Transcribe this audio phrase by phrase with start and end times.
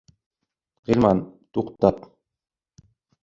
[0.91, 1.19] Ғилман,
[1.57, 2.01] туҡтап: